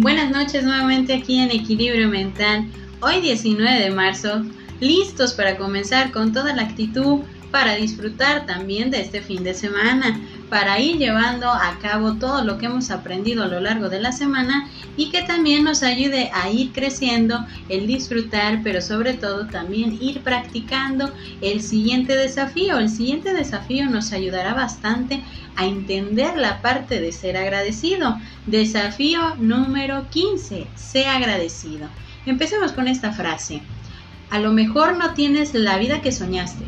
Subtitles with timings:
[0.00, 2.66] Buenas noches nuevamente aquí en Equilibrio Mental.
[3.00, 4.42] Hoy 19 de marzo,
[4.80, 7.20] listos para comenzar con toda la actitud
[7.52, 12.58] para disfrutar también de este fin de semana, para ir llevando a cabo todo lo
[12.58, 16.50] que hemos aprendido a lo largo de la semana y que también nos ayude a
[16.50, 22.78] ir creciendo, el disfrutar, pero sobre todo también ir practicando el siguiente desafío.
[22.78, 25.22] El siguiente desafío nos ayudará bastante
[25.56, 28.18] a entender la parte de ser agradecido.
[28.46, 31.88] Desafío número 15, sea agradecido.
[32.26, 33.62] Empecemos con esta frase.
[34.30, 36.64] A lo mejor no tienes la vida que soñaste,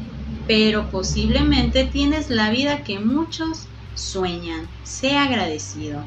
[0.47, 4.69] pero posiblemente tienes la vida que muchos sueñan.
[4.85, 6.05] Sea agradecido.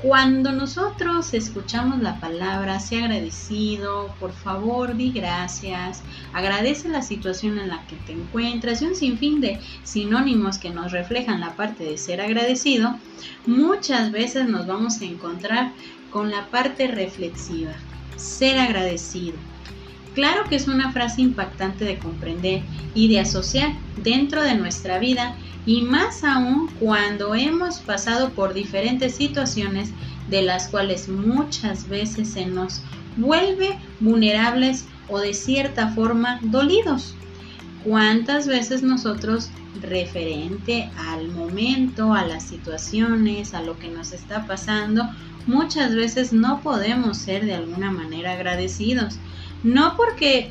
[0.00, 7.68] Cuando nosotros escuchamos la palabra, sea agradecido, por favor, di gracias, agradece la situación en
[7.68, 11.98] la que te encuentras y un sinfín de sinónimos que nos reflejan la parte de
[11.98, 12.94] ser agradecido,
[13.44, 15.72] muchas veces nos vamos a encontrar
[16.12, 17.72] con la parte reflexiva,
[18.16, 19.36] ser agradecido.
[20.18, 23.70] Claro que es una frase impactante de comprender y de asociar
[24.02, 29.92] dentro de nuestra vida y más aún cuando hemos pasado por diferentes situaciones
[30.28, 32.82] de las cuales muchas veces se nos
[33.16, 37.14] vuelve vulnerables o de cierta forma dolidos.
[37.84, 45.04] ¿Cuántas veces nosotros referente al momento, a las situaciones, a lo que nos está pasando,
[45.46, 49.20] muchas veces no podemos ser de alguna manera agradecidos?
[49.62, 50.50] No porque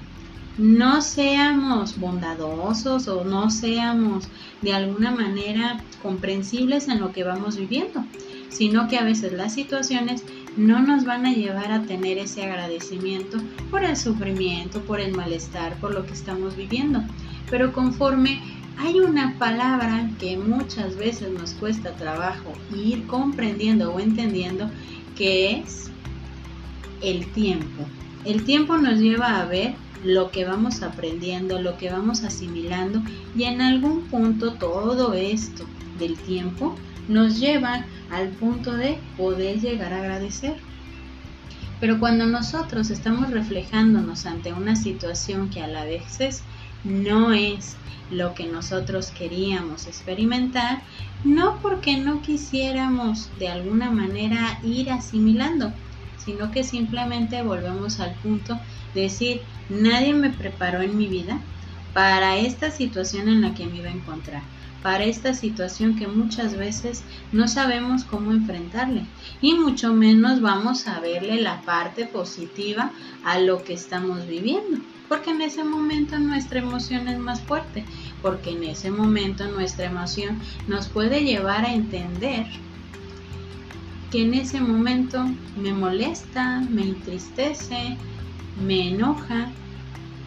[0.58, 4.27] no seamos bondadosos o no seamos
[4.61, 8.03] de alguna manera comprensibles en lo que vamos viviendo,
[8.49, 10.23] sino que a veces las situaciones
[10.58, 13.38] no nos van a llevar a tener ese agradecimiento
[13.69, 17.03] por el sufrimiento, por el malestar, por lo que estamos viviendo.
[17.52, 18.42] Pero conforme
[18.77, 24.69] hay una palabra que muchas veces nos cuesta trabajo ir comprendiendo o entendiendo,
[25.16, 25.92] que es
[27.02, 27.86] el tiempo.
[28.27, 33.02] El tiempo nos lleva a ver lo que vamos aprendiendo, lo que vamos asimilando
[33.38, 35.65] y en algún punto todo esto
[35.98, 36.76] del tiempo
[37.08, 40.58] nos lleva al punto de poder llegar a agradecer.
[41.80, 46.44] Pero cuando nosotros estamos reflejándonos ante una situación que a la vez
[46.83, 47.77] no es
[48.11, 50.82] lo que nosotros queríamos experimentar,
[51.23, 55.71] no porque no quisiéramos de alguna manera ir asimilando,
[56.27, 58.60] sino que simplemente volvemos al punto
[58.93, 59.39] de decir,
[59.70, 61.39] nadie me preparó en mi vida
[61.93, 64.42] para esta situación en la que me iba a encontrar,
[64.83, 69.05] para esta situación que muchas veces no sabemos cómo enfrentarle
[69.39, 72.92] y mucho menos vamos a verle la parte positiva
[73.23, 77.86] a lo que estamos viviendo, porque en ese momento nuestra emoción es más fuerte,
[78.21, 82.48] porque en ese momento nuestra emoción nos puede llevar a entender
[84.12, 85.26] que en ese momento
[85.62, 87.98] me molesta, me entristece,
[88.66, 89.52] me enoja.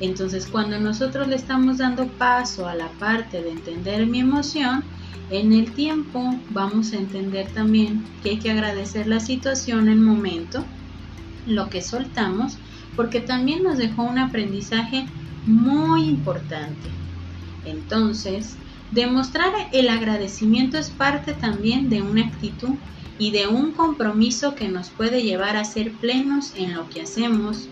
[0.00, 4.84] Entonces cuando nosotros le estamos dando paso a la parte de entender mi emoción,
[5.30, 10.64] en el tiempo vamos a entender también que hay que agradecer la situación, el momento,
[11.46, 12.58] lo que soltamos,
[12.96, 15.06] porque también nos dejó un aprendizaje
[15.46, 16.88] muy importante.
[17.64, 18.56] Entonces,
[18.90, 22.74] demostrar el agradecimiento es parte también de una actitud
[23.20, 27.68] y de un compromiso que nos puede llevar a ser plenos en lo que hacemos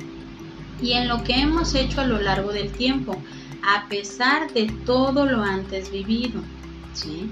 [0.82, 3.16] y en lo que hemos hecho a lo largo del tiempo,
[3.66, 6.42] a pesar de todo lo antes vivido.
[6.92, 7.31] ¿sí?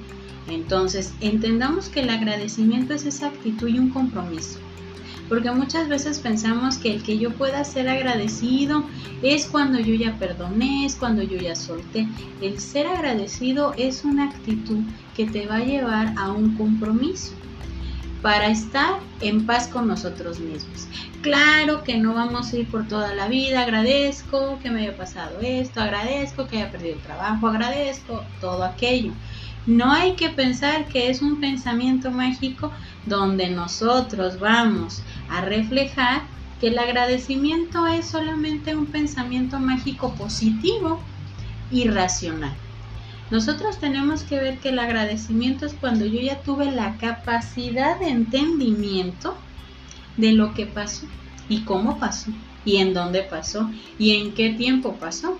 [0.48, 4.60] Entonces, entendamos que el agradecimiento es esa actitud y un compromiso.
[5.28, 8.84] Porque muchas veces pensamos que el que yo pueda ser agradecido
[9.22, 12.08] es cuando yo ya perdoné, es cuando yo ya solté.
[12.40, 14.78] El ser agradecido es una actitud
[15.14, 17.32] que te va a llevar a un compromiso
[18.22, 20.88] para estar en paz con nosotros mismos.
[21.22, 25.40] Claro que no vamos a ir por toda la vida, agradezco que me haya pasado
[25.40, 29.12] esto, agradezco que haya perdido el trabajo, agradezco todo aquello.
[29.66, 32.70] No hay que pensar que es un pensamiento mágico
[33.04, 36.22] donde nosotros vamos a reflejar
[36.60, 41.00] que el agradecimiento es solamente un pensamiento mágico positivo
[41.70, 42.54] y racional.
[43.30, 48.08] Nosotros tenemos que ver que el agradecimiento es cuando yo ya tuve la capacidad de
[48.08, 49.36] entendimiento
[50.16, 51.06] de lo que pasó
[51.48, 52.30] y cómo pasó
[52.64, 55.38] y en dónde pasó y en qué tiempo pasó.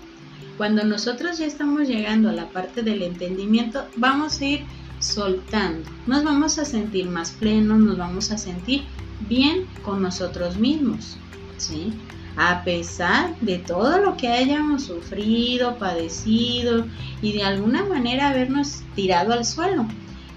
[0.57, 4.65] Cuando nosotros ya estamos llegando a la parte del entendimiento, vamos a ir
[4.99, 8.85] soltando, nos vamos a sentir más plenos, nos vamos a sentir
[9.29, 11.17] bien con nosotros mismos,
[11.57, 11.93] ¿sí?
[12.37, 16.85] A pesar de todo lo que hayamos sufrido, padecido
[17.21, 19.87] y de alguna manera habernos tirado al suelo.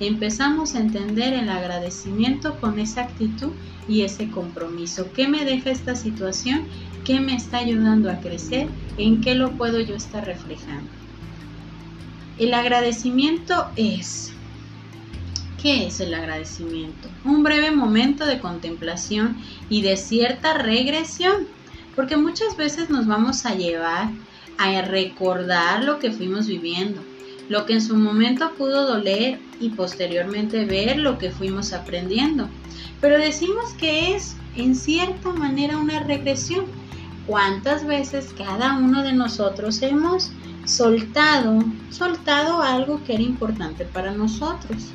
[0.00, 3.50] empezamos a entender el agradecimiento con esa actitud
[3.86, 5.12] y ese compromiso.
[5.12, 6.62] ¿Qué me deja esta situación?
[7.04, 8.68] ¿Qué me está ayudando a crecer?
[8.96, 10.90] ¿En qué lo puedo yo estar reflejando?
[12.38, 14.32] El agradecimiento es...
[15.60, 17.10] ¿Qué es el agradecimiento?
[17.22, 19.36] Un breve momento de contemplación
[19.68, 21.48] y de cierta regresión,
[21.96, 24.10] porque muchas veces nos vamos a llevar
[24.58, 27.00] a recordar lo que fuimos viviendo,
[27.48, 32.48] lo que en su momento pudo doler y posteriormente ver lo que fuimos aprendiendo.
[33.00, 36.66] Pero decimos que es en cierta manera una regresión.
[37.26, 40.30] ¿Cuántas veces cada uno de nosotros hemos
[40.64, 41.58] soltado,
[41.90, 44.88] soltado algo que era importante para nosotros?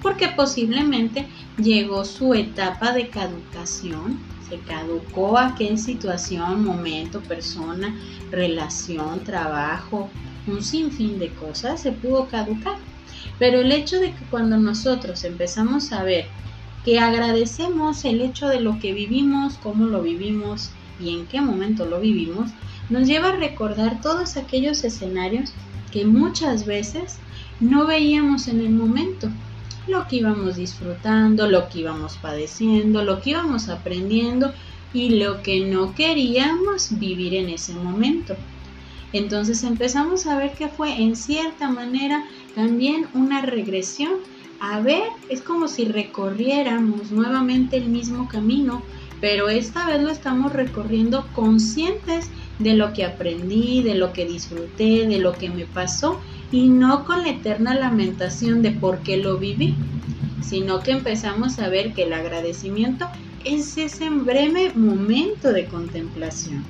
[0.00, 1.28] Porque posiblemente
[1.58, 4.18] llegó su etapa de caducación,
[4.52, 7.96] se caducó aquella situación, momento, persona,
[8.30, 10.10] relación, trabajo,
[10.46, 12.76] un sinfín de cosas se pudo caducar.
[13.38, 16.26] Pero el hecho de que cuando nosotros empezamos a ver
[16.84, 20.70] que agradecemos el hecho de lo que vivimos, cómo lo vivimos
[21.00, 22.50] y en qué momento lo vivimos,
[22.90, 25.54] nos lleva a recordar todos aquellos escenarios
[25.92, 27.16] que muchas veces
[27.58, 29.30] no veíamos en el momento,
[29.86, 34.52] lo que íbamos disfrutando, lo que íbamos padeciendo, lo que íbamos aprendiendo
[34.92, 38.36] y lo que no queríamos vivir en ese momento.
[39.12, 42.24] Entonces empezamos a ver que fue en cierta manera
[42.54, 44.20] también una regresión
[44.64, 48.80] a ver, es como si recorriéramos nuevamente el mismo camino,
[49.20, 52.30] pero esta vez lo estamos recorriendo conscientes
[52.60, 56.20] de lo que aprendí, de lo que disfruté, de lo que me pasó
[56.52, 59.74] y no con la eterna lamentación de por qué lo viví,
[60.42, 63.08] sino que empezamos a ver que el agradecimiento
[63.44, 66.62] es ese breve momento de contemplación.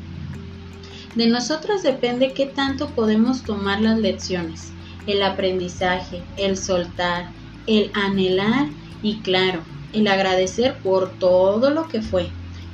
[1.17, 4.73] De nosotros depende qué tanto podemos tomar las lecciones,
[5.07, 7.31] el aprendizaje, el soltar,
[7.67, 8.69] el anhelar
[9.03, 9.63] y claro,
[9.93, 12.31] el agradecer por todo lo que fue,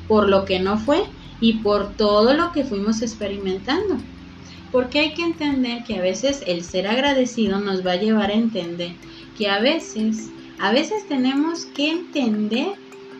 [0.07, 1.05] por lo que no fue
[1.41, 3.97] y por todo lo que fuimos experimentando.
[4.71, 8.35] Porque hay que entender que a veces el ser agradecido nos va a llevar a
[8.35, 8.93] entender
[9.39, 12.73] que a veces, a veces tenemos que entender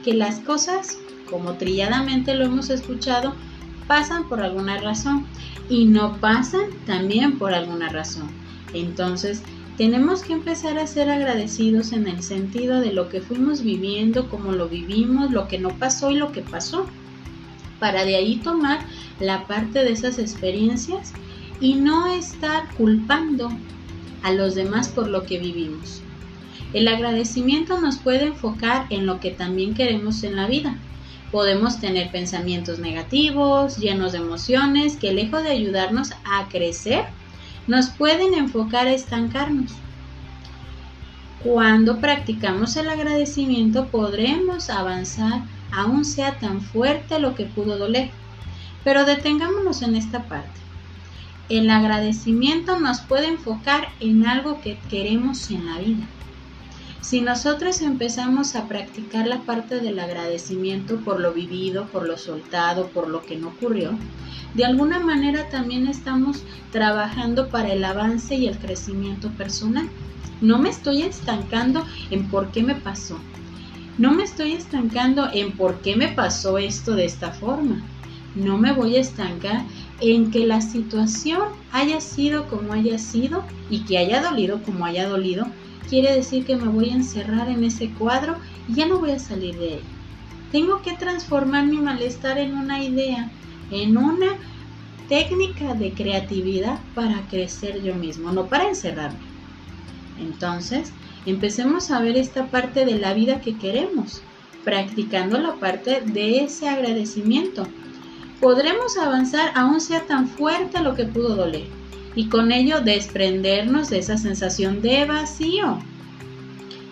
[0.05, 0.99] que las cosas,
[1.31, 3.35] como trilladamente lo hemos escuchado,
[3.87, 5.27] pasan por alguna razón
[5.71, 8.29] y no pasan también por alguna razón.
[8.75, 9.43] Entonces,
[9.77, 14.51] tenemos que empezar a ser agradecidos en el sentido de lo que fuimos viviendo, cómo
[14.51, 16.87] lo vivimos, lo que no pasó y lo que pasó,
[17.79, 18.81] para de ahí tomar
[19.21, 21.13] la parte de esas experiencias
[21.61, 23.51] y no estar culpando
[24.23, 26.03] a los demás por lo que vivimos.
[26.73, 30.77] El agradecimiento nos puede enfocar en lo que también queremos en la vida.
[31.33, 37.07] Podemos tener pensamientos negativos, llenos de emociones, que lejos de ayudarnos a crecer,
[37.67, 39.73] nos pueden enfocar a estancarnos.
[41.43, 48.11] Cuando practicamos el agradecimiento podremos avanzar aún sea tan fuerte lo que pudo doler.
[48.85, 50.68] Pero detengámonos en esta parte.
[51.49, 56.07] El agradecimiento nos puede enfocar en algo que queremos en la vida.
[57.01, 62.89] Si nosotros empezamos a practicar la parte del agradecimiento por lo vivido, por lo soltado,
[62.89, 63.93] por lo que no ocurrió,
[64.53, 69.89] de alguna manera también estamos trabajando para el avance y el crecimiento personal.
[70.43, 73.19] No me estoy estancando en por qué me pasó.
[73.97, 77.83] No me estoy estancando en por qué me pasó esto de esta forma.
[78.35, 79.65] No me voy a estancar
[80.01, 81.41] en que la situación
[81.73, 85.47] haya sido como haya sido y que haya dolido como haya dolido.
[85.89, 88.37] Quiere decir que me voy a encerrar en ese cuadro
[88.69, 89.81] y ya no voy a salir de él.
[90.53, 93.31] Tengo que transformar mi malestar en una idea,
[93.71, 94.37] en una
[95.09, 99.19] técnica de creatividad para crecer yo mismo, no para encerrarme.
[100.21, 100.93] Entonces,
[101.27, 104.23] empecemos a ver esta parte de la vida que queremos,
[104.65, 107.67] practicando la parte de ese agradecimiento.
[108.41, 111.67] Podremos avanzar aún sea tan fuerte lo que pudo doler
[112.15, 115.79] y con ello desprendernos de esa sensación de vacío.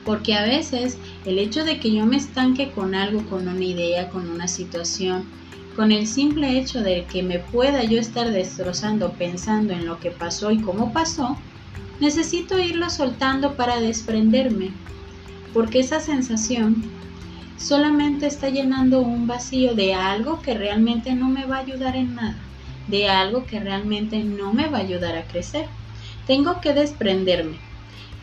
[0.05, 4.09] Porque a veces el hecho de que yo me estanque con algo, con una idea,
[4.11, 5.25] con una situación,
[5.77, 10.11] con el simple hecho de que me pueda yo estar destrozando pensando en lo que
[10.11, 11.37] pasó y cómo pasó,
[12.01, 14.71] necesito irlo soltando para desprenderme,
[15.53, 16.96] porque esa sensación
[17.57, 22.15] solamente está llenando un vacío de algo que realmente no me va a ayudar en
[22.15, 22.53] nada,
[22.87, 25.69] de algo que realmente no me va a ayudar a crecer.
[26.27, 27.67] Tengo que desprenderme.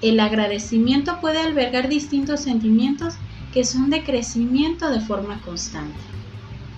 [0.01, 3.15] El agradecimiento puede albergar distintos sentimientos
[3.51, 6.03] que son de crecimiento de forma constante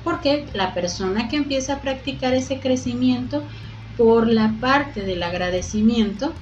[0.05, 3.47] porque la persona que empieza a practicar ese crecimiento
[3.95, 6.35] por la parte del agradecimiento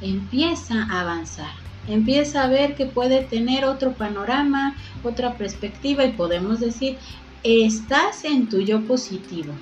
[0.00, 1.59] empieza a avanzar.
[1.90, 6.96] Empieza a ver que puede tener otro panorama, otra perspectiva y podemos decir,
[7.42, 9.52] estás en tu yo positivo.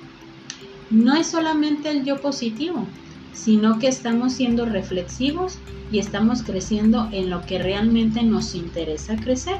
[0.89, 2.85] No es solamente el yo positivo,
[3.33, 5.59] sino que estamos siendo reflexivos
[5.91, 9.57] y estamos creciendo en lo que realmente nos interesa crecer.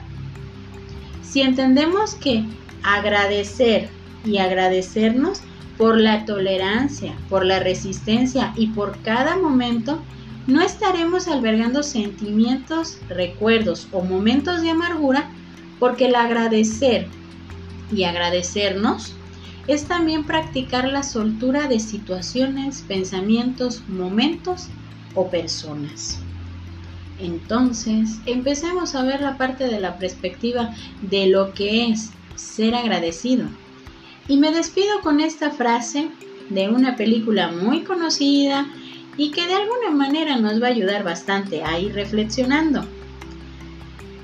[1.22, 2.46] Si entendemos que
[2.84, 3.90] agradecer
[4.26, 5.42] y agradecernos
[5.78, 10.02] por la tolerancia, por la resistencia y por cada momento,
[10.50, 15.30] no estaremos albergando sentimientos, recuerdos o momentos de amargura,
[15.80, 17.08] porque el agradecer
[17.92, 19.14] y agradecernos
[19.68, 24.68] es también practicar la soltura de situaciones, pensamientos, momentos
[25.14, 26.20] o personas.
[27.20, 33.46] Entonces, empecemos a ver la parte de la perspectiva de lo que es ser agradecido.
[34.28, 36.10] Y me despido con esta frase
[36.50, 38.68] de una película muy conocida
[39.20, 42.86] y que de alguna manera nos va a ayudar bastante a ir reflexionando.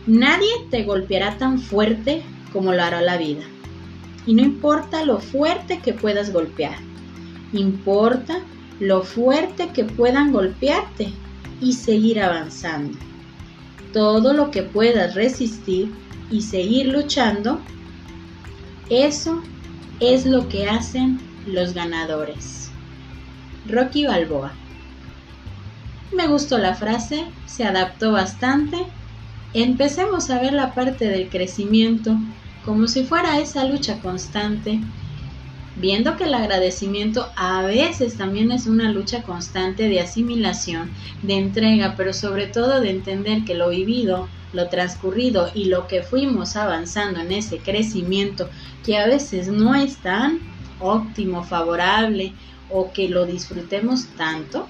[0.08, 2.24] Nadie te golpeará tan fuerte
[2.54, 3.44] como lo hará la vida.
[4.26, 6.78] Y no importa lo fuerte que puedas golpear,
[7.52, 8.40] importa
[8.80, 11.12] lo fuerte que puedan golpearte
[11.60, 12.98] y seguir avanzando.
[13.92, 15.92] Todo lo que puedas resistir
[16.32, 17.60] y seguir luchando,
[18.90, 19.44] eso
[20.00, 22.70] es lo que hacen los ganadores.
[23.68, 24.54] Rocky Balboa
[26.14, 28.78] me gustó la frase, se adaptó bastante.
[29.54, 32.18] Empecemos a ver la parte del crecimiento
[32.66, 34.80] como si fuera esa lucha constante,
[35.76, 40.90] viendo que el agradecimiento a veces también es una lucha constante de asimilación,
[41.22, 46.02] de entrega, pero sobre todo de entender que lo vivido, lo transcurrido y lo que
[46.02, 48.50] fuimos avanzando en ese crecimiento,
[48.84, 50.40] que a veces no es tan
[50.80, 52.34] óptimo, favorable
[52.72, 54.68] o que lo disfrutemos tanto,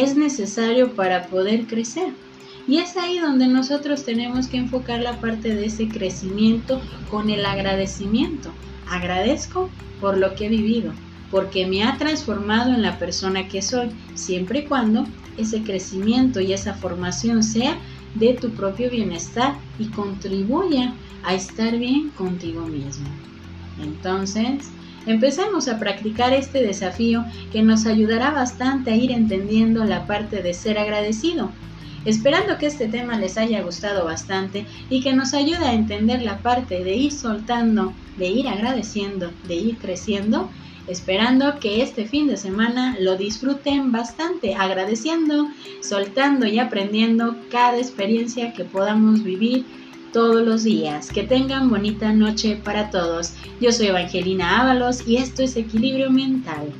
[0.00, 2.12] es necesario para poder crecer.
[2.66, 7.44] Y es ahí donde nosotros tenemos que enfocar la parte de ese crecimiento con el
[7.44, 8.50] agradecimiento.
[8.88, 9.68] Agradezco
[10.00, 10.92] por lo que he vivido,
[11.30, 16.52] porque me ha transformado en la persona que soy, siempre y cuando ese crecimiento y
[16.52, 17.78] esa formación sea
[18.14, 23.08] de tu propio bienestar y contribuya a estar bien contigo mismo.
[23.82, 24.70] Entonces,
[25.06, 30.54] Empecemos a practicar este desafío que nos ayudará bastante a ir entendiendo la parte de
[30.54, 31.50] ser agradecido.
[32.06, 36.38] Esperando que este tema les haya gustado bastante y que nos ayude a entender la
[36.38, 40.50] parte de ir soltando, de ir agradeciendo, de ir creciendo,
[40.86, 45.48] esperando que este fin de semana lo disfruten bastante, agradeciendo,
[45.80, 49.64] soltando y aprendiendo cada experiencia que podamos vivir
[50.14, 51.10] todos los días.
[51.10, 53.32] Que tengan bonita noche para todos.
[53.60, 56.72] Yo soy Evangelina Ábalos y esto es Equilibrio Mental.